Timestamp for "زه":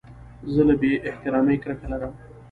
0.53-0.61